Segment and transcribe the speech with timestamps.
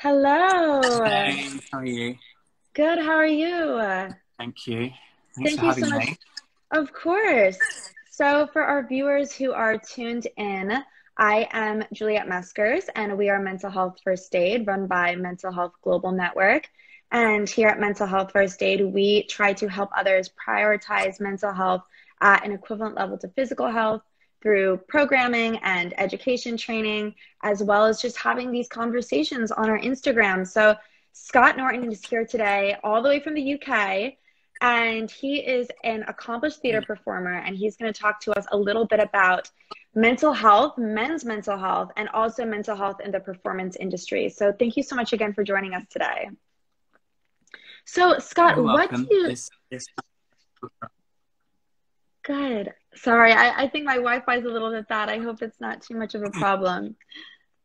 [0.00, 1.02] Hello.
[1.02, 2.14] Hey, how are you?
[2.72, 3.00] Good.
[3.00, 3.80] How are you?
[4.38, 4.90] Thank you.
[5.34, 6.06] Thank Thanks for you so much.
[6.06, 6.16] me.
[6.70, 7.58] Of course.
[8.08, 10.72] So, for our viewers who are tuned in,
[11.16, 15.72] I am Juliet Meskers, and we are Mental Health First Aid, run by Mental Health
[15.82, 16.68] Global Network.
[17.10, 21.82] And here at Mental Health First Aid, we try to help others prioritize mental health
[22.20, 24.02] at an equivalent level to physical health
[24.42, 30.46] through programming and education training, as well as just having these conversations on our Instagram.
[30.46, 30.76] So,
[31.12, 34.14] Scott Norton is here today, all the way from the UK,
[34.60, 38.56] and he is an accomplished theater performer, and he's going to talk to us a
[38.56, 39.50] little bit about
[39.94, 44.28] mental health, men's mental health, and also mental health in the performance industry.
[44.28, 46.28] So, thank you so much again for joining us today.
[47.84, 49.06] So, Scott, what welcome.
[49.06, 49.86] do you It's, it's,
[50.60, 50.90] Good.
[53.02, 55.08] Sorry, I, I think my Wi-Fi is a little bit bad.
[55.08, 56.96] I hope it's not too much of a problem.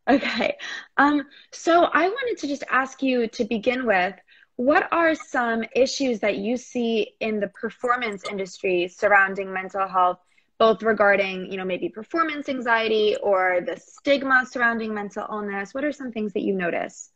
[0.10, 0.58] Okay.
[0.98, 4.16] Um, so I wanted to just ask you to begin with,
[4.58, 10.20] what are some issues that you see in the performance industry surrounding mental health,
[10.60, 15.74] both regarding, you know, maybe performance anxiety or the stigma surrounding mental illness?
[15.74, 17.12] What are some things that you notice?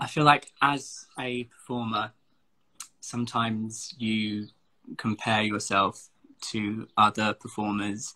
[0.00, 2.12] I feel like as a performer,
[3.00, 4.48] sometimes you
[4.96, 6.08] compare yourself
[6.52, 8.14] to other performers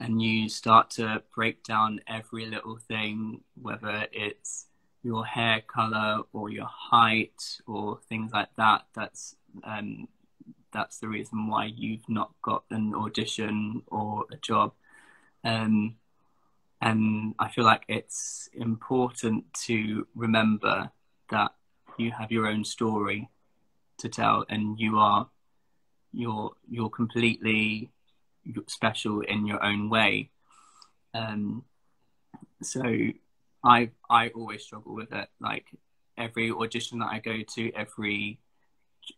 [0.00, 4.66] and you start to break down every little thing, whether it's
[5.02, 8.86] your hair color or your height or things like that.
[8.94, 10.08] That's um,
[10.72, 14.72] that's the reason why you've not got an audition or a job.
[15.44, 15.96] Um,
[16.80, 20.90] and I feel like it's important to remember
[21.30, 21.52] that
[21.96, 23.30] you have your own story
[23.98, 25.28] to tell, and you are
[26.14, 27.90] you're you're completely
[28.66, 30.30] special in your own way.
[31.12, 31.64] Um,
[32.62, 32.82] so
[33.64, 35.28] I I always struggle with it.
[35.40, 35.66] Like
[36.16, 38.38] every audition that I go to, every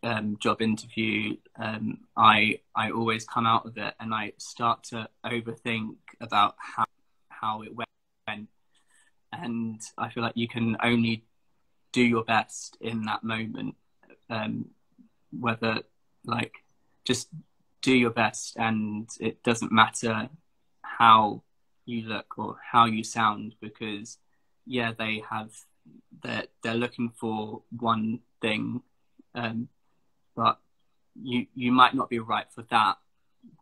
[0.03, 5.07] um, job interview, um, I I always come out of it and I start to
[5.25, 6.85] overthink about how
[7.29, 8.49] how it went,
[9.31, 11.23] and I feel like you can only
[11.91, 13.75] do your best in that moment.
[14.29, 14.69] Um,
[15.37, 15.81] whether
[16.25, 16.53] like
[17.07, 17.29] just
[17.81, 20.29] do your best and it doesn't matter
[20.81, 21.41] how
[21.85, 24.17] you look or how you sound because
[24.65, 25.51] yeah they have
[26.21, 28.81] they're, they're looking for one thing
[29.35, 29.69] um,
[30.35, 30.59] but
[31.15, 32.97] you you might not be right for that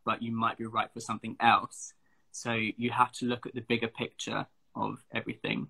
[0.03, 1.93] but you might be right for something else
[2.31, 5.67] so you have to look at the bigger picture of everything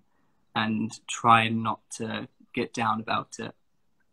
[0.54, 3.54] and try not to get down about it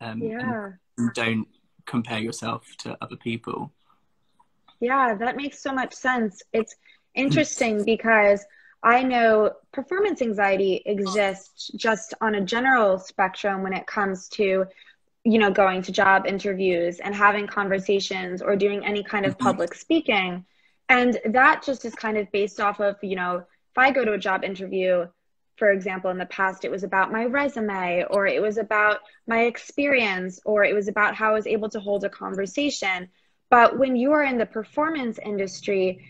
[0.02, 0.72] um, Yeah.
[0.98, 1.48] and don't
[1.86, 3.72] compare yourself to other people
[4.80, 6.42] Yeah, that makes so much sense.
[6.52, 6.74] It's
[7.14, 8.44] interesting because
[8.82, 14.66] I know performance anxiety exists just on a general spectrum when it comes to,
[15.24, 19.38] you know, going to job interviews and having conversations or doing any kind of Mhm.
[19.38, 20.44] public speaking.
[20.90, 24.12] And that just is kind of based off of, you know, if I go to
[24.12, 25.06] a job interview,
[25.56, 29.42] for example, in the past, it was about my resume or it was about my
[29.42, 33.08] experience or it was about how I was able to hold a conversation.
[33.50, 36.04] But when you are in the performance industry,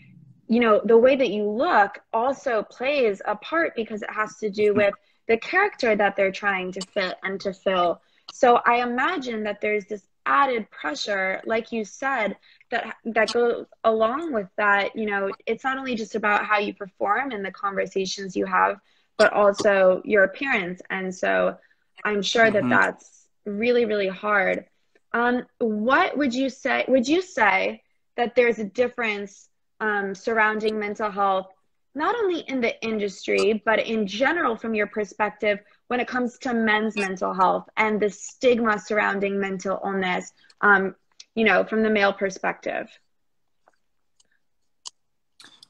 [0.47, 4.49] you know, the way that you look also plays a part because it has to
[4.49, 4.77] do mm-hmm.
[4.77, 4.93] with
[5.27, 8.01] the character that they're trying to fit and to fill.
[8.31, 12.35] So I imagine that there's this added pressure, like you said,
[12.71, 14.95] that that goes along with that.
[14.95, 18.77] You know, it's not only just about how you perform and the conversations you have,
[19.17, 20.81] but also your appearance.
[20.89, 21.55] And so
[22.03, 22.69] I'm sure that Mhm.
[22.69, 24.65] that's really, really hard.
[25.13, 26.85] Um, what would you say?
[26.87, 27.81] Would you say
[28.17, 29.49] that there's a difference
[29.79, 31.47] um, surrounding mental health,
[31.95, 36.53] not only in the industry, but in general from your perspective when it comes to
[36.53, 40.95] men's mental health and the stigma surrounding mental illness, um,
[41.35, 42.89] you know, from the male perspective?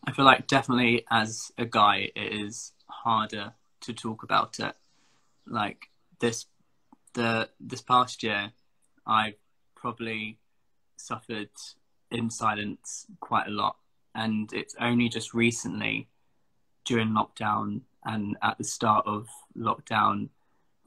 [0.06, 2.74] I feel like definitely as a guy, it is
[3.06, 4.76] harder to talk about it.
[5.46, 5.90] Like
[6.20, 6.48] this,
[7.14, 8.52] the this past year,
[9.06, 9.36] I've
[9.76, 10.40] probably
[10.98, 11.50] suffered
[12.10, 13.78] in silence quite a lot,
[14.14, 16.08] and it's only just recently,
[16.84, 20.30] during lockdown and at the start of lockdown,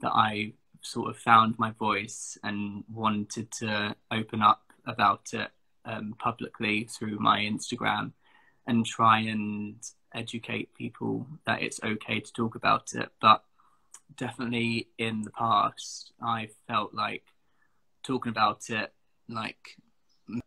[0.01, 0.53] that I
[0.83, 5.51] sort of found my voice and wanted to open up about it
[5.85, 8.13] um, publicly through my Instagram
[8.67, 9.77] and try and
[10.15, 13.09] educate people that it's okay to talk about it.
[13.21, 13.43] But
[14.17, 17.25] definitely in the past, I felt like
[18.03, 18.93] talking about it,
[19.29, 19.77] like,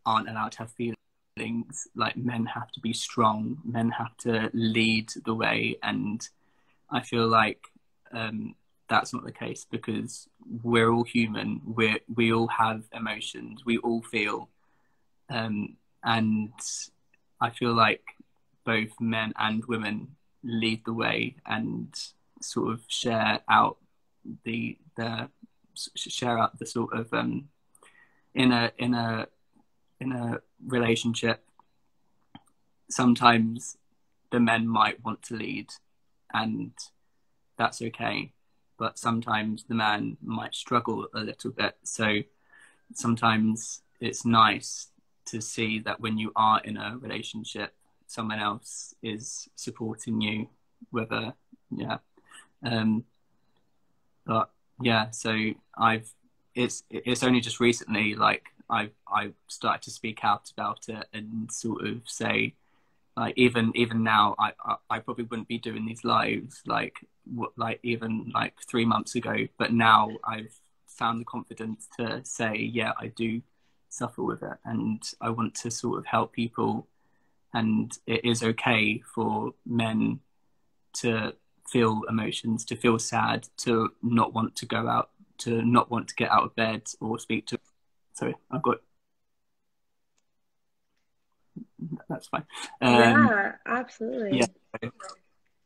[0.04, 1.88] aren't allowed to have feelings.
[1.94, 5.78] Like, men have to be strong, men have to lead the way.
[5.82, 6.26] And
[6.90, 7.66] I feel like
[8.12, 8.54] um,
[8.88, 10.28] that's not the case because
[10.62, 11.62] we're all human.
[11.64, 13.64] We we all have emotions.
[13.64, 14.50] We all feel,
[15.30, 16.52] um, and
[17.40, 18.04] I feel like
[18.64, 21.94] both men and women lead the way and
[22.40, 23.78] sort of share out
[24.44, 25.28] the the
[25.94, 27.48] share out the sort of um,
[28.34, 29.26] in a in a
[30.00, 31.44] in a relationship.
[32.90, 33.76] Sometimes
[34.30, 35.70] the men might want to lead,
[36.32, 36.72] and
[37.56, 38.32] that's okay.
[38.78, 41.76] But sometimes the man might struggle a little bit.
[41.84, 42.18] So
[42.94, 44.88] sometimes it's nice
[45.26, 47.74] to see that when you are in a relationship,
[48.12, 50.48] someone else is supporting you,
[50.90, 51.34] whether,
[51.70, 51.98] yeah.
[52.64, 53.04] Um,
[54.26, 54.50] but
[54.80, 55.36] yeah, so
[55.76, 56.12] I've,
[56.54, 61.50] it's, it's only just recently, like, I've, I've started to speak out about it and
[61.50, 62.54] sort of say,
[63.16, 67.52] like even even now I, I, I probably wouldn't be doing these lives like what
[67.56, 70.54] like even like three months ago but now i've
[70.86, 73.42] found the confidence to say yeah i do
[73.88, 76.86] suffer with it and i want to sort of help people
[77.54, 80.20] and it is okay for men
[80.94, 81.34] to
[81.68, 86.14] feel emotions to feel sad to not want to go out to not want to
[86.14, 87.58] get out of bed or speak to
[88.14, 88.78] sorry i've got
[92.08, 92.44] that's fine.
[92.80, 94.38] Um, yeah, absolutely.
[94.40, 94.90] Yeah.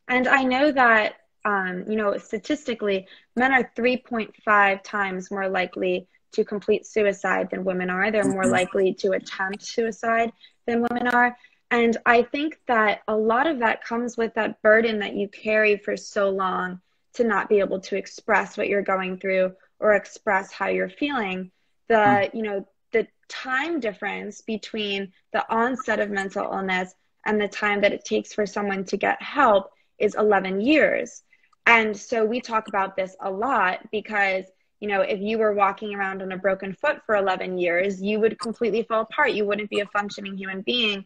[0.07, 6.43] And I know that, um, you know, statistically, men are 3.5 times more likely to
[6.43, 8.11] complete suicide than women are.
[8.11, 8.51] They're more mm-hmm.
[8.51, 10.31] likely to attempt suicide
[10.65, 11.37] than women are.
[11.69, 15.77] And I think that a lot of that comes with that burden that you carry
[15.77, 16.79] for so long
[17.15, 21.51] to not be able to express what you're going through or express how you're feeling.
[21.89, 22.33] The, mm.
[22.33, 26.93] you know, the time difference between the onset of mental illness
[27.25, 31.23] and the time that it takes for someone to get help is 11 years.
[31.65, 34.45] And so we talk about this a lot because,
[34.79, 38.21] you know, if you were walking around on a broken foot for 11 years, you
[38.21, 39.33] would completely fall apart.
[39.33, 41.05] You wouldn't be a functioning human being.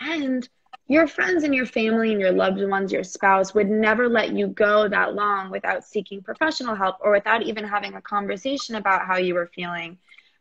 [0.00, 0.48] And
[0.88, 4.48] your friends and your family and your loved ones, your spouse would never let you
[4.48, 9.16] go that long without seeking professional help or without even having a conversation about how
[9.16, 9.98] you were feeling.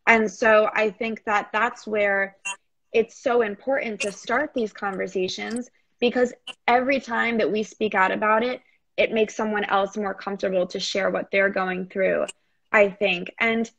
[0.07, 2.35] And so I think that that's where
[2.93, 5.69] it's so important to start these conversations
[5.99, 6.33] because
[6.67, 8.61] every time that we speak out about it,
[8.97, 12.25] it makes someone else more comfortable to share what they're going through,
[12.71, 13.31] I think.
[13.39, 13.69] And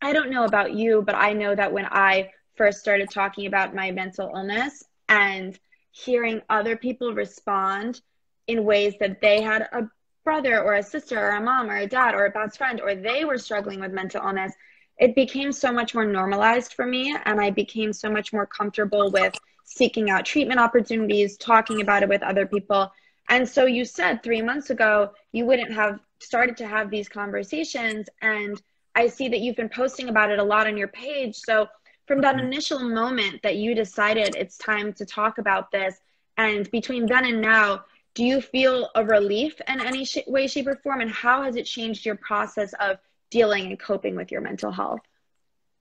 [0.00, 3.74] I don't know about you, but I know that when I first started talking about
[3.74, 5.58] my mental illness and
[5.90, 8.00] hearing other people respond
[8.46, 9.82] in ways that they had a
[10.24, 12.94] brother or a sister or a mom or a dad or a best friend or
[12.94, 14.54] they were struggling with mental illness
[14.98, 19.10] it became so much more normalized for me and i became so much more comfortable
[19.10, 19.34] with
[19.70, 22.90] seeking out treatment opportunities talking about it with other people.
[23.28, 28.08] And so you said 3 months ago you wouldn't have started to have these conversations
[28.20, 28.60] and
[28.96, 31.36] i see that you've been posting about it a lot on your page.
[31.36, 31.68] So
[32.10, 36.00] from that initial moment that you decided it's time to talk about this
[36.38, 37.84] and between then and now
[38.14, 41.54] do you feel a relief in any sh- way shape or form and how has
[41.54, 42.98] it changed your process of
[43.30, 45.02] dealing and coping with your mental health?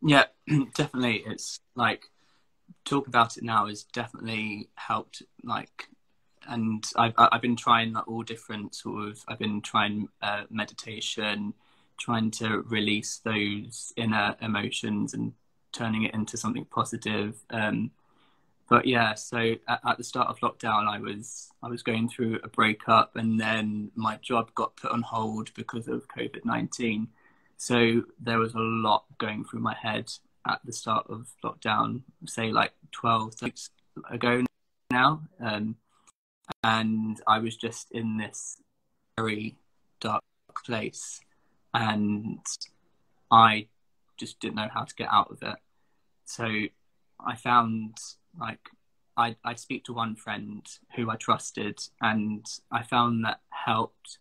[0.04, 0.26] Yeah,
[0.76, 1.24] definitely.
[1.26, 2.04] It's like
[2.86, 5.24] talk about it now has definitely helped.
[5.44, 5.88] Like,
[6.48, 9.24] and I've I've been trying like, all different sort of.
[9.28, 11.56] I've been trying uh, meditation,
[11.98, 15.34] trying to release those inner emotions and
[15.72, 17.38] turning it into something positive.
[17.50, 17.92] Um,
[18.70, 22.40] but yeah, so at, at, the start of lockdown, I was I was going through
[22.44, 27.08] a breakup, and then my job got put on hold because of COVID nineteen.
[27.58, 30.12] So there was a lot going through my head
[30.48, 33.70] at the start of lockdown, say like 12 weeks
[34.10, 34.44] ago
[34.90, 35.22] now.
[35.42, 35.76] Um,
[36.64, 38.62] and I was just in this
[39.18, 39.58] very
[40.00, 40.24] dark
[40.66, 41.20] place
[41.74, 42.40] and
[43.30, 43.68] I
[44.20, 45.58] just didn't know how to get out of it.
[46.26, 46.46] So
[47.20, 47.98] I found
[48.40, 48.60] like
[49.18, 54.20] I'd, I'd speak to one friend who I trusted and I found that helped.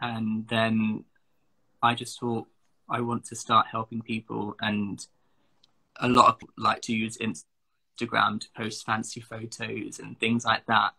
[0.00, 1.04] And then
[1.82, 2.46] I just thought,
[2.88, 5.04] I want to start helping people, and
[6.00, 10.94] a lot of like to use Instagram to post fancy photos and things like that.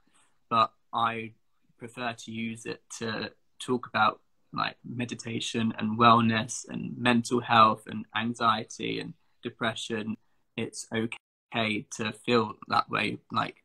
[0.50, 1.34] But I
[1.77, 4.19] prefer to use it to talk about
[4.53, 9.13] like meditation and wellness and mental health and anxiety and
[9.43, 10.17] depression.
[10.55, 13.19] It's okay to feel that way.
[13.31, 13.63] Like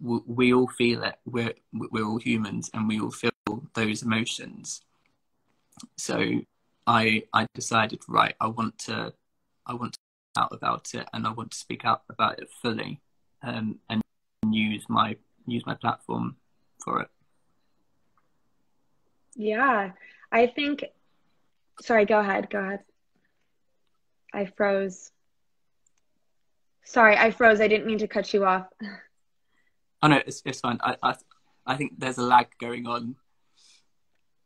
[0.00, 1.16] we, all feel it.
[1.24, 3.30] We're we're all humans, and we all feel
[3.74, 4.82] those emotions.
[5.96, 6.40] So
[6.86, 9.12] I I decided right I want to
[9.66, 9.98] I want to
[10.38, 13.00] out about it and I want to speak out about it fully
[13.42, 14.02] um, and
[14.50, 16.36] use my use my platform
[16.84, 17.08] for it.
[19.40, 19.92] Yeah,
[20.30, 20.84] I think.
[21.80, 22.50] Sorry, go ahead.
[22.50, 22.80] Go ahead.
[24.34, 25.10] I froze.
[26.84, 27.60] Sorry, I froze.
[27.60, 28.66] I didn't mean to cut you off.
[30.02, 30.78] Oh no, it's it's fine.
[30.82, 31.14] I I,
[31.66, 33.16] I think there's a lag going on.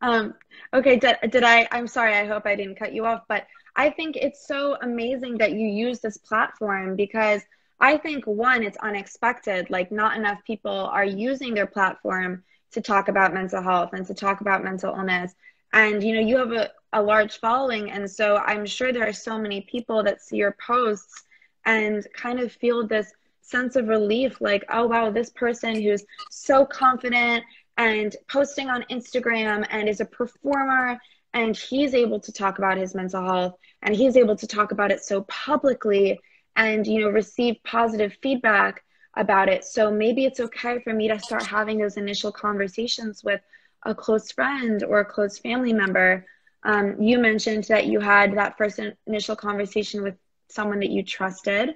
[0.01, 0.35] Um.
[0.73, 0.97] Okay.
[0.97, 1.67] Did did I?
[1.73, 2.15] I'm sorry.
[2.15, 3.23] I hope I didn't cut you off.
[3.29, 7.43] But I think it's so amazing that you use this platform because
[7.81, 9.71] I think one, it's unexpected.
[9.71, 14.15] Like not enough people are using their platform to talk about mental health and to
[14.15, 15.35] talk about mental illness.
[15.73, 19.13] And you know, you have a, a large following, and so I'm sure there are
[19.13, 21.25] so many people that see your posts
[21.65, 26.65] and kind of feel this sense of relief like, oh wow, this person who's so
[26.65, 27.45] confident
[27.77, 30.99] and posting on Instagram and is a performer
[31.33, 34.93] and he's able to talk about his mental health and he's able to talk about
[34.93, 36.19] it so publicly
[36.57, 38.84] and you know receive positive feedback
[39.17, 39.65] about it.
[39.65, 43.41] So maybe it's okay for me to start having those initial conversations with
[43.85, 46.27] a close friend or a close family member.
[46.63, 50.17] Um, you mentioned that you had that first initial conversation with
[50.49, 51.75] someone that you trusted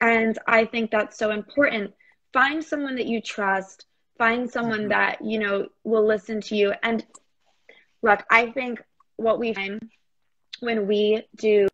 [0.00, 1.92] and i think that's so important.
[2.32, 3.86] Find someone that you trust.
[4.18, 4.88] Find someone mm-hmm.
[4.88, 6.74] that you know will listen to you.
[6.82, 7.04] And
[8.02, 8.82] look i think
[9.16, 9.80] what we find
[10.60, 11.66] when we do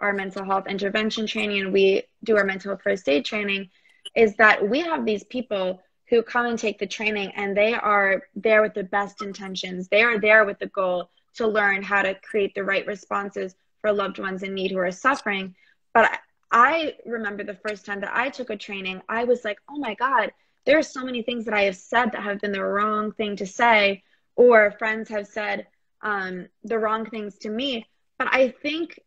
[0.00, 3.70] our mental health intervention training and we do our mental first aid training
[4.14, 8.22] is that we have these people who come and take the training and they are
[8.34, 9.88] there with the best intentions.
[9.88, 13.92] They are there with the goal to learn how to create the right responses for
[13.92, 15.54] loved ones in need who are suffering.
[15.92, 16.18] But
[16.50, 19.94] I remember the first time that I took a training, I was like, oh my
[19.94, 20.32] God,
[20.64, 23.36] there are so many things that I have said that have been the wrong thing
[23.36, 24.02] to say,
[24.36, 25.66] or friends have said
[26.02, 27.86] um, the wrong things to me.
[28.18, 29.00] But I think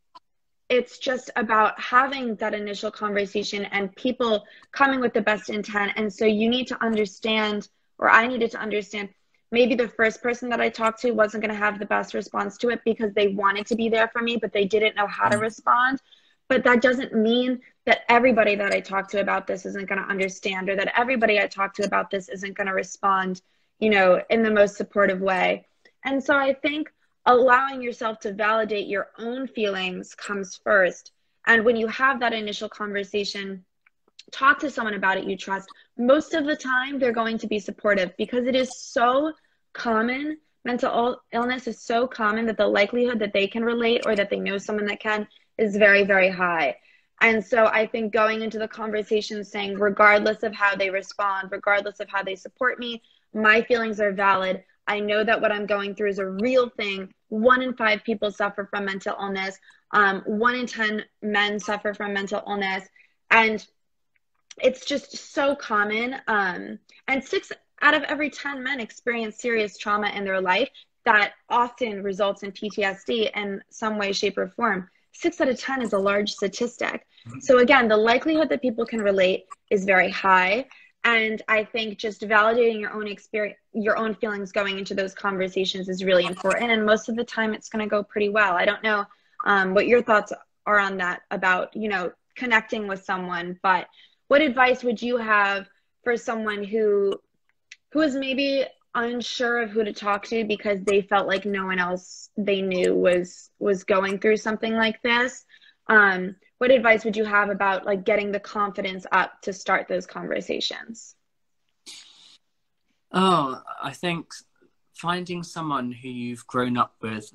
[0.70, 5.94] it's just about having that initial conversation and people coming with the best intent.
[5.96, 9.10] And so you need to understand, or I needed to understand,
[9.52, 12.56] maybe the first person that I talked to wasn't going to have the best response
[12.58, 15.28] to it because they wanted to be there for me, but they didn't know how
[15.28, 15.42] to mm.
[15.42, 16.00] respond.
[16.48, 20.08] But that doesn't mean that everybody that I talk to about this isn't going to
[20.08, 23.42] understand or that everybody I talk to about this isn't going to respond,
[23.80, 25.66] you know, in the most supportive way.
[26.04, 26.92] And so I think
[27.26, 31.12] allowing yourself to validate your own feelings comes first.
[31.46, 33.66] And when you have that initial conversation,
[34.32, 35.70] talk to someone about it you trust.
[35.98, 39.34] Most of the time, they're going to be supportive because it is so
[39.74, 40.38] common.
[40.66, 44.40] Mental illness is so common that the likelihood that they can relate or that they
[44.40, 46.76] know someone that can is very, very high.
[47.22, 52.00] And so I think going into the conversation saying, regardless of how they respond, regardless
[52.00, 53.02] of how they support me,
[53.34, 54.64] my feelings are valid.
[54.90, 57.14] I know that what I'm going through is a real thing.
[57.30, 59.56] One in five people suffer from mental illness.
[59.92, 62.90] Um, one in 10 men suffer from mental illness.
[63.30, 63.66] And
[64.62, 66.16] it's just so common.
[66.28, 70.70] Um, and six out of every 10 men experience serious trauma in their life
[71.06, 74.90] that often results in PTSD in some way, shape, or form.
[75.14, 77.06] Six out of 10 is a large statistic.
[77.42, 80.66] So, again, the likelihood that people can relate is very high
[81.04, 85.90] and i think just validating your own experience your own feelings going into those conversations
[85.90, 86.72] is really important.
[86.72, 88.54] And most of the time it's going to go pretty well.
[88.54, 89.06] I don't know
[89.46, 90.34] um, what your thoughts
[90.66, 93.88] are on that about you know connecting with someone but
[94.28, 95.68] what advice would you have
[96.04, 97.14] for someone who
[97.92, 98.66] who is maybe
[98.96, 102.94] unsure of who to talk to because they felt like no one else they knew
[102.94, 105.46] was was going through something like this?
[105.88, 110.06] Um, what advice would you have about like getting the confidence up to start those
[110.06, 111.16] conversations?
[113.12, 114.28] Oh i think
[114.94, 117.34] finding someone who you've grown up with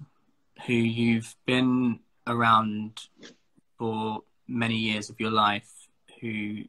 [0.67, 3.09] who you've been around
[3.79, 5.89] for many years of your life
[6.21, 6.63] who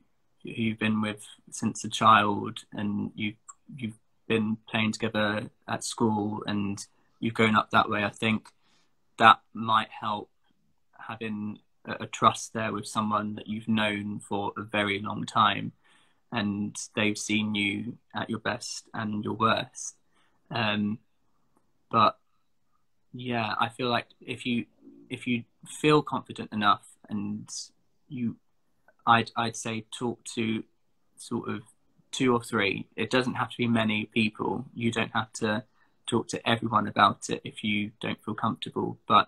[0.44, 3.36] who you've been with since a child and you've
[3.76, 6.88] you've been playing together at school and
[7.20, 8.48] you've grown up that way i think
[9.18, 10.30] that might help
[10.98, 15.72] having a trust there with someone that you've known for a very long time
[16.32, 19.96] and they've seen you at your best and your worst.
[20.52, 21.00] Um,
[21.92, 22.18] but
[23.18, 24.66] yeah i feel like if you
[25.10, 27.50] if you feel confident enough and
[28.10, 28.36] you
[29.08, 30.62] i'd i'd say talk to
[31.18, 31.62] sort of
[32.16, 32.88] two or three.
[32.96, 34.66] It doesn't have to be many people.
[34.74, 35.64] You don't have to
[36.08, 39.28] talk to everyone about it if you don't feel comfortable but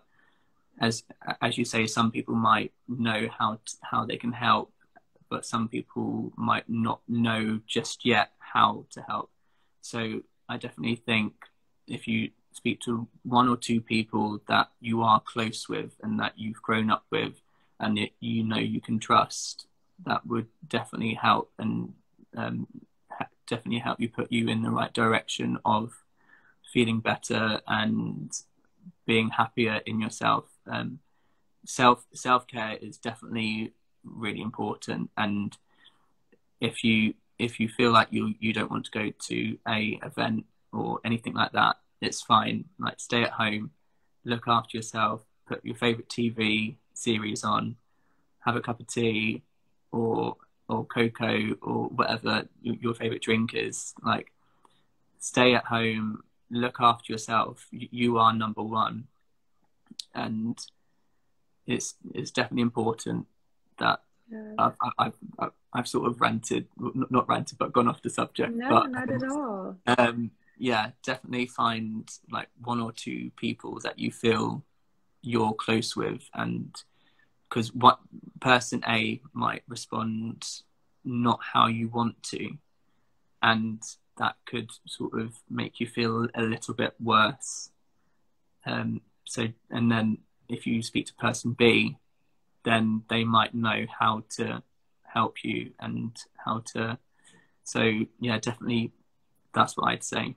[0.80, 1.04] as
[1.42, 4.72] as you say, some people might know how how they can help,
[5.30, 9.30] but some people might not know just yet how to help.
[9.82, 11.34] So I definitely think
[11.88, 16.34] if you speak to one or two people that you are close with and that
[16.38, 17.42] you've grown up with,
[17.80, 19.68] and it, you know you can trust,
[20.06, 21.94] that would definitely help and
[22.36, 22.68] um,
[23.48, 26.04] definitely help you put you in the right direction of
[26.72, 28.32] feeling better and
[29.06, 30.46] being happier in yourself.
[30.70, 31.00] Um,
[31.66, 35.58] self self care is definitely really important, and
[36.60, 40.46] if you if you feel like you you don't want to go to a event
[40.72, 42.66] or anything like that, it's fine.
[42.80, 43.72] Like stay at home,
[44.26, 47.76] look after yourself, put your favorite TV series on,
[48.40, 49.44] have a cup of tea,
[49.92, 50.38] or
[50.70, 53.94] or cocoa or whatever your favorite drink is.
[54.04, 54.32] Like
[55.20, 57.68] stay at home, look after yourself.
[57.72, 59.08] You are number one,
[60.18, 60.60] and
[61.66, 63.28] it's it's definitely important
[63.80, 64.54] that yeah.
[64.58, 68.54] I've, I've, I've, I've, sort of ranted, not ranted, but gone off the subject.
[68.54, 69.78] No, but, not at all.
[69.86, 74.64] Um, yeah, definitely find like one or two people that you feel
[75.22, 76.76] you're close with, and
[77.48, 78.00] because what
[78.42, 80.46] person A might respond
[81.06, 82.50] not how you want to,
[83.42, 83.82] and
[84.18, 87.70] that could sort of make you feel a little bit worse.
[88.66, 90.20] Um, so, and then
[90.50, 91.98] if you speak to person B,
[92.64, 94.64] then they might know how to
[95.04, 96.98] help you and how to.
[97.64, 97.82] So,
[98.20, 98.92] yeah, definitely
[99.54, 100.36] that's what I'd say.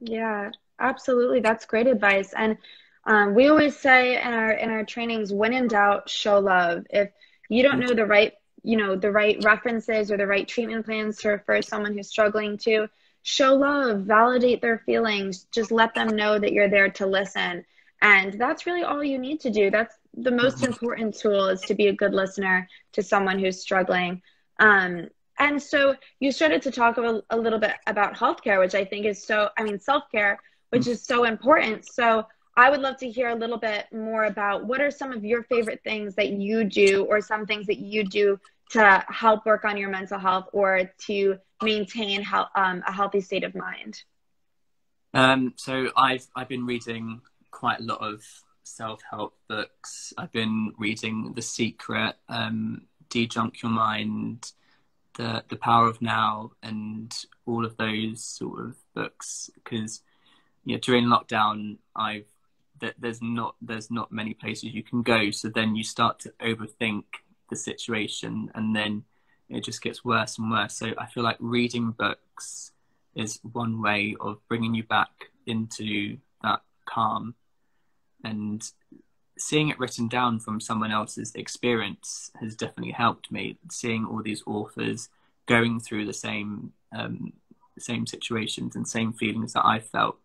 [0.00, 1.40] Yeah, absolutely.
[1.40, 2.32] That's great advice.
[2.36, 2.56] And
[3.04, 6.86] um, we always say in our in our trainings, when in doubt, show love.
[6.90, 7.10] If
[7.48, 11.16] you don't know the right, you know, the right references or the right treatment plans
[11.18, 12.88] to refer someone who's struggling to,
[13.22, 17.64] show love, validate their feelings, just let them know that you're there to listen.
[18.00, 19.70] And that's really all you need to do.
[19.70, 24.22] That's the most important tool is to be a good listener to someone who's struggling.
[24.60, 28.84] Um, and so you started to talk a, a little bit about healthcare, which I
[28.84, 30.38] think is so, I mean, self care,
[30.70, 31.86] which is so important.
[31.86, 32.26] So
[32.56, 35.44] I would love to hear a little bit more about what are some of your
[35.44, 38.38] favorite things that you do, or some things that you do
[38.70, 43.44] to help work on your mental health or to maintain how, um, a healthy state
[43.44, 44.02] of mind.
[45.14, 47.20] Um, so I've I've been reading
[47.58, 48.22] quite a lot of
[48.62, 50.12] self help books.
[50.16, 54.52] I've been reading The Secret, um, De-Junk Your Mind,
[55.16, 57.12] the the Power of Now, and
[57.46, 59.50] all of those sort of books.
[59.54, 60.02] Because
[60.64, 62.26] you know, during lockdown I've
[62.80, 65.32] that there's not there's not many places you can go.
[65.32, 67.04] So then you start to overthink
[67.50, 69.02] the situation and then
[69.48, 70.74] it just gets worse and worse.
[70.74, 72.70] So i feel like reading books
[73.16, 75.10] is one way of bringing you back
[75.46, 77.34] into that calm
[78.24, 78.70] and
[79.36, 83.56] seeing it written down from someone else's experience has definitely helped me.
[83.70, 85.08] Seeing all these authors
[85.46, 87.32] going through the same um,
[87.78, 90.16] same situations and same feelings that i felt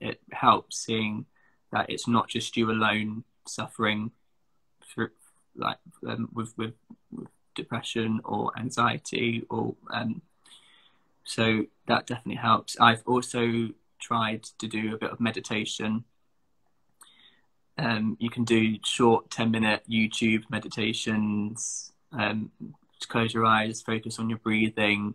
[0.00, 1.26] it helps seeing
[1.70, 4.10] that it's not just you alone suffering
[4.82, 5.10] through
[5.54, 6.72] like um, with, with,
[7.10, 10.22] with depression or anxiety or um,
[11.24, 12.76] so that definitely helps.
[12.80, 13.70] I've also
[14.00, 16.04] tried to do a bit of meditation
[17.78, 22.50] um, you can do short 10 minute youtube meditations um,
[23.08, 25.14] close your eyes focus on your breathing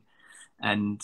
[0.62, 1.02] and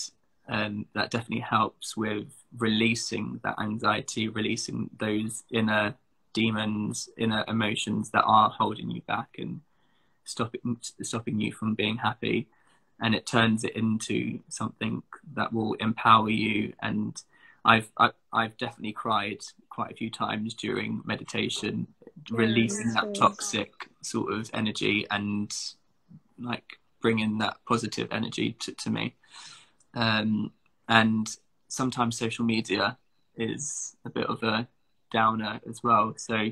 [0.50, 5.96] um, that definitely helps with releasing that anxiety, releasing those inner
[6.34, 9.62] demons, inner emotions that are holding you back and
[10.24, 12.48] stopping stopping you from being happy.
[13.00, 15.04] And it turns it into something
[15.36, 16.74] that will empower you.
[16.82, 17.22] And
[17.68, 21.88] I've I, have i have definitely cried quite a few times during meditation,
[22.32, 25.54] releasing that toxic sort of energy and
[26.40, 29.16] like bringing that positive energy to, to me.
[29.94, 30.52] Um,
[30.88, 31.30] and
[31.68, 32.98] sometimes social media
[33.36, 34.68] is a bit of a
[35.12, 36.14] downer as well.
[36.18, 36.52] So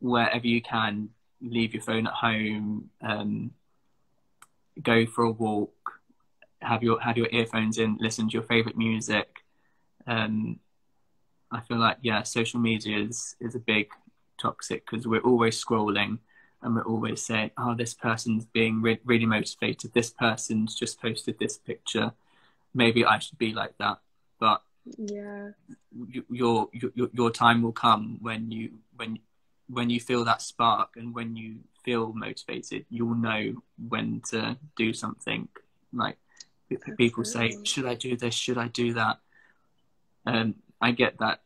[0.00, 1.08] wherever you can,
[1.40, 3.50] leave your phone at home, um,
[4.82, 6.00] go for a walk,
[6.60, 9.33] have your have your earphones in, listen to your favorite music.
[10.06, 10.60] Um,
[11.50, 13.90] I feel like yeah, social media is is a big
[14.40, 16.18] toxic because we're always scrolling
[16.62, 19.92] and we're always saying, oh, this person's being re- really motivated.
[19.92, 22.12] This person's just posted this picture
[22.74, 23.98] maybe I should be like that.
[24.38, 24.60] But
[24.98, 25.50] yeah,
[26.28, 29.20] your your your time will come when you when
[29.68, 34.92] when you feel that spark and when you feel motivated, you'll know when to do
[34.92, 35.48] something.
[35.92, 36.18] Like
[36.96, 38.34] people say, should I do this?
[38.34, 39.20] Should I do that?
[40.26, 41.40] Um, I get that.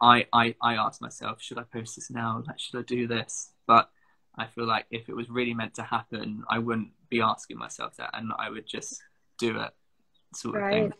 [0.00, 2.42] I, I, I ask myself, should I post this now?
[2.46, 3.50] Like, should I do this?
[3.66, 3.90] But
[4.36, 7.96] I feel like if it was really meant to happen, I wouldn't be asking myself
[7.96, 9.02] that, and I would just
[9.38, 9.70] do it
[10.34, 10.92] sort of thing.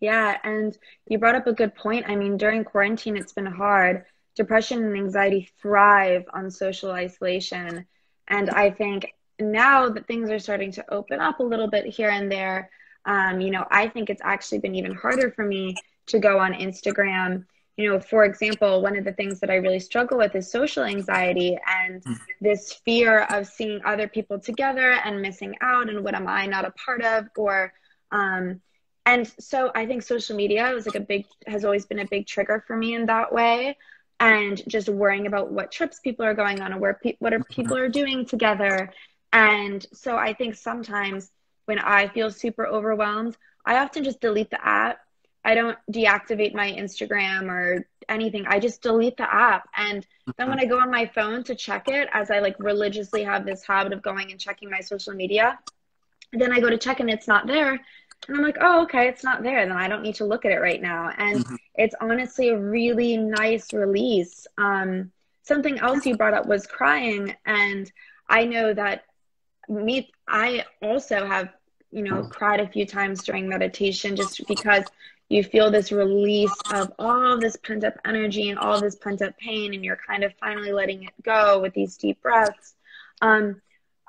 [0.00, 2.06] Yeah, and you brought up a good point.
[2.08, 4.04] I mean, during quarantine, it's been hard.
[4.36, 7.86] Depression and anxiety thrive on social isolation.
[8.28, 12.10] And I think now that things are starting to open up a little bit here
[12.10, 12.70] and there,
[13.04, 15.74] um, you know, I think it's actually been even harder for me
[16.08, 17.44] to go on Instagram.
[17.76, 20.82] You know, for example, one of the things that I really struggle with is social
[20.82, 22.18] anxiety and mm.
[22.40, 26.64] this fear of seeing other people together and missing out and what am I not
[26.64, 27.72] a part of or
[28.10, 28.60] um
[29.06, 32.26] and so I think social media was like a big has always been a big
[32.26, 33.76] trigger for me in that way
[34.20, 37.42] and just worrying about what trips people are going on and where pe- what are
[37.44, 38.92] people are doing together.
[39.32, 41.30] And so I think sometimes
[41.66, 44.98] when I feel super overwhelmed, I often just delete the app
[45.44, 48.46] I don't deactivate my Instagram or anything.
[48.46, 49.68] I just delete the app.
[49.76, 53.22] And then when I go on my phone to check it, as I like religiously
[53.24, 55.58] have this habit of going and checking my social media,
[56.32, 57.80] then I go to check and it's not there.
[58.26, 59.66] And I'm like, oh, okay, it's not there.
[59.66, 61.12] Then I don't need to look at it right now.
[61.16, 61.54] And mm-hmm.
[61.76, 64.46] it's honestly a really nice release.
[64.58, 67.34] Um, something else you brought up was crying.
[67.46, 67.90] And
[68.28, 69.04] I know that
[69.68, 71.50] me, I also have,
[71.90, 72.28] you know, oh.
[72.28, 74.84] cried a few times during meditation just because
[75.28, 79.36] you feel this release of all this pent up energy and all this pent up
[79.38, 82.74] pain, and you're kind of finally letting it go with these deep breaths.
[83.20, 83.60] Um,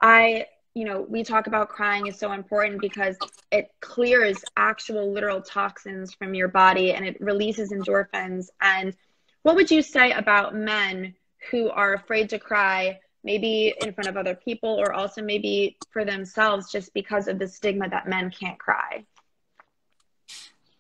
[0.02, 3.18] I, you know, we talk about crying is so important because
[3.52, 8.48] it clears actual literal toxins from your body and it releases endorphins.
[8.62, 8.96] And
[9.42, 11.16] what would you say about men
[11.52, 13.00] who are afraid to cry?
[13.22, 17.46] maybe in front of other people or also maybe for themselves just because of the
[17.46, 19.04] stigma that men can't cry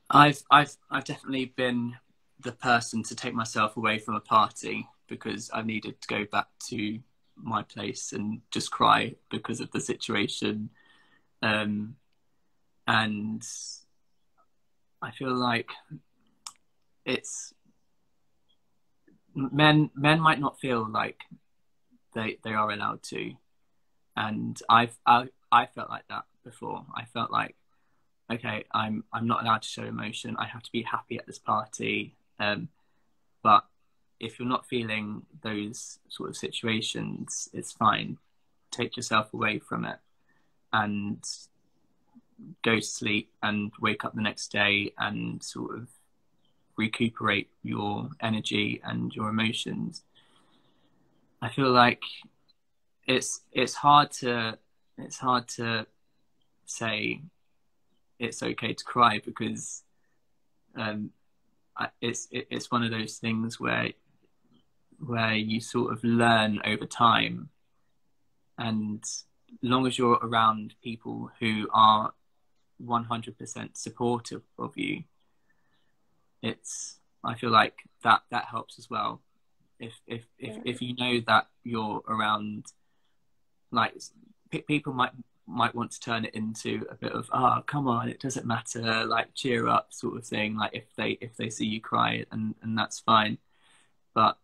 [0.10, 1.95] I've I've I've definitely been
[2.39, 6.48] the person to take myself away from a party because I needed to go back
[6.69, 7.00] to
[7.36, 10.69] my place and just cry because of the situation.
[11.41, 11.95] Um,
[12.88, 13.43] and
[15.02, 15.69] I feel like
[17.06, 17.54] it's
[19.36, 21.22] men men might not feel like
[22.13, 23.34] they they are allowed to
[24.15, 27.56] and I've I, I felt like that before I felt like
[28.32, 30.36] okay, I'm I'm not allowed to show emotion.
[30.38, 32.15] I have to be happy at this party.
[32.39, 32.70] Um,
[33.44, 33.65] but
[34.20, 38.18] if you're not feeling those sort of situations, it's fine.
[38.72, 39.98] Take yourself away from it
[40.72, 41.24] and
[42.63, 45.88] go to sleep and wake up the next day and sort of
[46.78, 50.04] recuperate your energy and your emotions.
[51.42, 52.04] I feel like
[53.08, 54.58] it's it's hard to
[54.98, 55.88] it's hard to
[56.65, 57.22] say
[58.19, 59.84] it's okay to cry because
[60.75, 61.12] um,
[62.01, 63.91] it's it's one of those things where
[64.99, 67.49] where you sort of learn over time,
[68.58, 69.03] and
[69.62, 72.13] long as you're around people who are
[72.86, 75.03] 100% supportive of you,
[76.41, 79.21] it's I feel like that that helps as well.
[79.79, 82.65] If if if, if you know that you're around,
[83.71, 83.93] like
[84.67, 85.12] people might
[85.49, 89.03] might want to turn it into a bit of oh come on it doesn't matter
[89.05, 92.55] like cheer up sort of thing like if they if they see you cry and
[92.62, 93.38] and that's fine.
[94.13, 94.38] But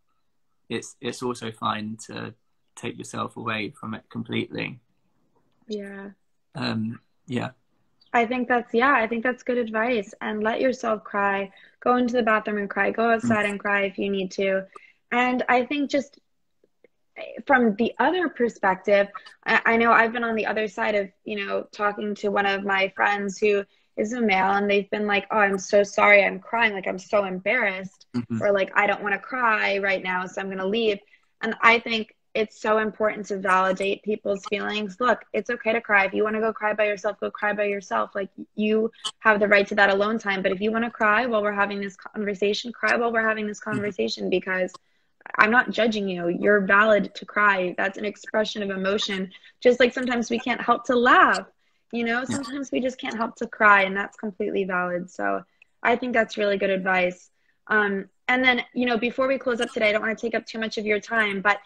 [0.70, 2.34] it's it's also fine to
[2.76, 4.80] take yourself away from it completely.
[5.68, 6.10] Yeah.
[6.56, 7.52] Um yeah.
[8.14, 10.14] I think that's yeah i think that's good advice.
[10.22, 11.52] And let yourself cry.
[11.82, 12.92] Go into the bathroom and cry.
[12.92, 13.52] Go outside mm.
[13.52, 14.66] and cry if you need to.
[15.12, 16.20] And i think just
[17.46, 19.08] from the other perspective,
[19.46, 22.46] I, I, know I've been on the other side of, you know, talking to one
[22.46, 23.64] of my friends who
[23.98, 27.00] is a male and they've been like, oh, I'm so sorry, I'm crying, like I'm
[27.00, 28.42] so embarrassed, mm-hmm.
[28.42, 31.00] or like I don't want to cry right now, so I'm going to leave.
[31.42, 34.98] And I think it's so important to validate people's feelings.
[35.00, 36.04] Look, it's okay to cry.
[36.04, 38.12] If you want to go cry by yourself, go cry by yourself.
[38.14, 40.42] Like you have the right to that alone time.
[40.42, 43.48] But if you want to cry while we're having this conversation, cry while we're having
[43.48, 43.72] this mm-hmm.
[43.72, 44.74] conversation because
[45.38, 46.30] I'm not judging you.
[46.30, 47.76] You're valid to cry.
[47.78, 49.32] That's an expression of emotion.
[49.62, 51.46] Just like sometimes we can't help to laugh,
[51.92, 55.10] you know, sometimes we just can't help to cry, and that's completely valid.
[55.10, 55.44] So
[55.82, 57.30] I think that's really good advice.
[57.68, 60.36] Um, and then, you know, before we close up today, I don't want to take
[60.36, 61.60] up too much of your time, but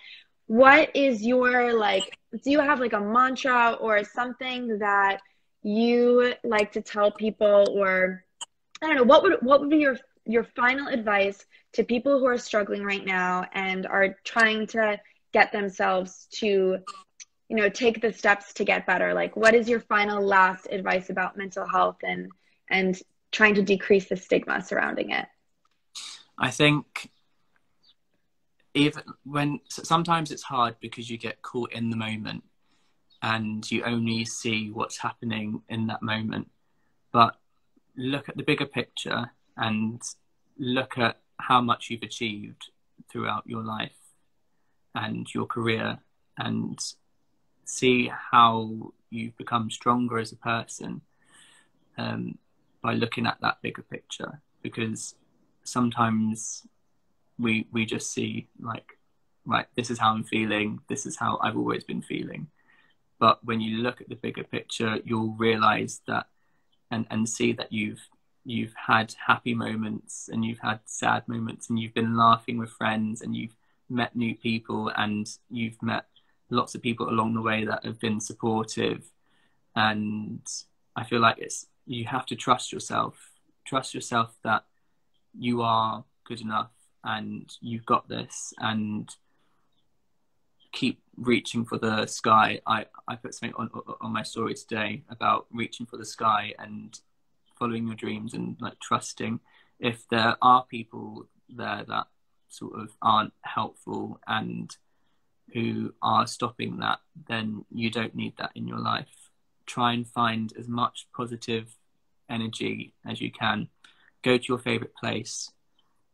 [0.48, 5.19] what is your like, do you have like a mantra or something that
[5.62, 8.24] you like to tell people or
[8.82, 9.98] I don't know, what would what would be your
[10.30, 15.00] your final advice to people who are struggling right now and are trying to
[15.34, 16.78] get themselves to
[17.50, 19.13] you know take the steps to get better.
[19.13, 22.30] Like what is your final last advice about mental health and
[22.70, 25.26] and trying to decrease the stigma surrounding it?
[26.38, 27.10] I think
[28.76, 32.44] even when sometimes it's hard because you get caught in the moment
[33.24, 36.50] and you only see what's happening in that moment.
[37.12, 37.36] But
[37.98, 40.02] look at the bigger picture and
[40.58, 42.72] look at how much you've achieved
[43.12, 43.91] throughout your life
[44.95, 46.00] and your career
[46.38, 46.80] and
[47.65, 51.02] see how you've become stronger as a person
[51.98, 52.38] um,
[52.82, 54.41] by looking at that bigger picture.
[54.63, 55.15] Because
[55.63, 56.65] sometimes
[57.38, 58.98] we we just see like
[59.45, 62.48] right this is how i'm feeling this is how i've always been feeling.
[63.19, 66.28] But when you look at the bigger picture you'll realize that
[66.91, 68.02] and and see that you've
[68.45, 73.21] you've had happy moments and you've had sad moments and you've been laughing with friends
[73.21, 73.56] and you've
[73.89, 76.06] met new people and you've met
[76.49, 79.12] lots of people along the way that have been supportive.
[79.75, 80.41] And
[80.95, 83.30] i feel like it's you have to trust yourself
[83.69, 84.65] trust yourself that
[85.38, 86.71] you are good enough
[87.04, 89.10] and you've got this and
[90.71, 92.60] keep reaching for the sky.
[92.65, 93.69] I i put something on
[94.02, 96.99] on my story today about reaching for the sky and
[97.60, 99.39] following your dreams and like trusting
[99.80, 102.08] if there are people there that
[102.48, 104.76] sort of aren't helpful and
[105.54, 109.30] who are stopping that then you don't need that in your life.
[109.65, 111.76] Try and find as much positive
[112.30, 113.67] energy as you can.
[114.24, 115.52] Go to your favorite place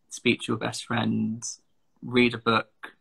[0.09, 1.61] speak to your best friends
[2.01, 2.95] read a book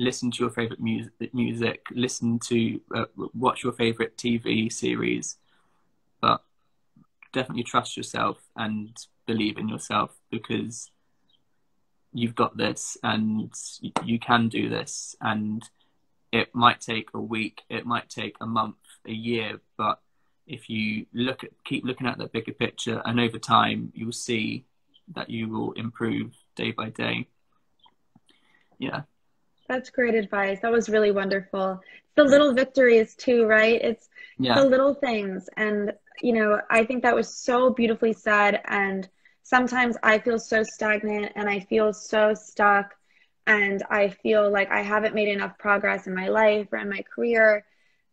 [0.00, 5.36] listen to your favorite music, music listen to uh, watch your favorite TV series,
[7.32, 10.90] definitely trust yourself and believe in yourself because
[12.12, 13.52] you've got this and
[14.04, 15.62] you can do this and
[16.32, 20.00] it might take a week it might take a month a year but
[20.46, 24.64] if you look at keep looking at the bigger picture and over time you'll see
[25.14, 27.28] that you will improve day by day
[28.78, 29.02] yeah
[29.70, 30.58] that's great advice.
[30.62, 31.80] That was really wonderful.
[32.16, 33.80] The little victories too, right?
[33.80, 34.56] It's yeah.
[34.56, 35.48] the little things.
[35.56, 38.60] And, you know, I think that was so beautifully said.
[38.64, 39.08] And
[39.42, 42.94] sometimes I feel so stagnant and I feel so stuck
[43.46, 47.02] and I feel like I haven't made enough progress in my life or in my
[47.14, 47.64] career.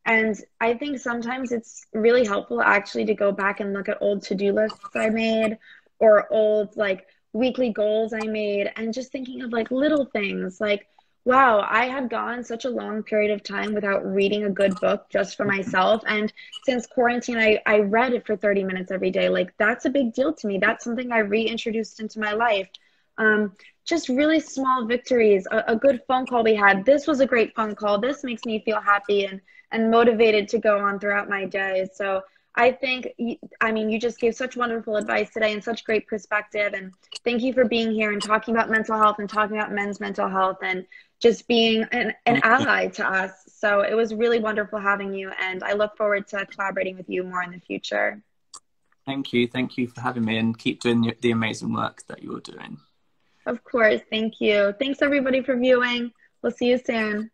[0.06, 4.24] And I think sometimes it's really helpful actually to go back and look at old
[4.24, 5.58] to do lists I made
[6.00, 10.88] or old like weekly goals I made and just thinking of like little things like,
[11.28, 15.08] wow, I had gone such a long period of time without reading a good book
[15.10, 16.02] just for myself.
[16.08, 16.32] And
[16.64, 19.28] since quarantine, I, I read it for 30 minutes every day.
[19.28, 20.58] Like, that's a big deal to me.
[20.58, 22.70] That's something I reintroduced into my life.
[23.18, 23.52] Um,
[23.84, 25.46] just really small victories.
[25.52, 26.86] A, a good phone call we had.
[26.86, 28.00] This was a great phone call.
[28.00, 29.42] This makes me feel happy and,
[29.74, 31.90] and motivated to go on throughout my day.
[31.94, 32.24] So,
[32.60, 33.10] I think,
[33.62, 36.74] I mean, you just gave such wonderful advice today and such great perspective.
[36.74, 36.92] And
[37.24, 40.28] thank you for being here and talking about mental health and talking about men's mental
[40.28, 40.84] health and
[41.22, 43.32] just being an, an ally to us.
[43.48, 45.32] So it was really wonderful having you.
[45.40, 48.22] And I look forward to collaborating with you more in the future.
[49.06, 49.48] Thank you.
[49.48, 52.78] Thank you for having me and keep doing the amazing work that you're doing.
[53.46, 54.02] Of course.
[54.10, 54.74] Thank you.
[54.78, 56.12] Thanks everybody for viewing.
[56.42, 57.32] We'll see you soon.